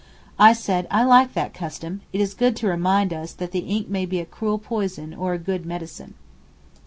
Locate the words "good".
2.33-2.55, 5.37-5.63